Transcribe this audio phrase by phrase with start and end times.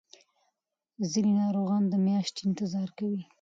[1.11, 3.21] ځینې ناروغان میاشتې انتظار کوي.